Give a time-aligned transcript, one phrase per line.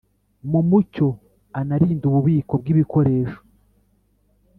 [0.51, 1.07] mu mucyo
[1.59, 3.39] anarinde ububiko bw ibikoresho